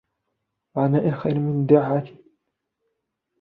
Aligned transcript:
وَعَنَاءٍ 0.75 1.11
خَيْرٍ 1.11 1.39
مِنْ 1.39 1.65
دَعَةٍ 1.65 2.05